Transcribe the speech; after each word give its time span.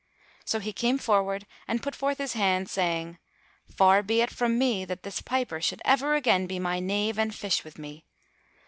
So 0.45 0.57
he 0.57 0.73
came 0.73 0.97
forward 0.97 1.45
and 1.67 1.83
put 1.83 1.93
forth 1.95 2.17
his 2.17 2.33
hand 2.33 2.67
saying, 2.71 3.19
"Far 3.75 4.01
be 4.01 4.21
it 4.21 4.31
from 4.31 4.57
me 4.57 4.83
that 4.83 5.03
this 5.03 5.21
piper 5.21 5.61
should 5.61 5.79
ever 5.85 6.15
again 6.15 6.47
be 6.47 6.57
my 6.57 6.79
knave 6.79 7.19
and 7.19 7.35
fish 7.35 7.63
with 7.63 7.77
me!" 7.77 8.07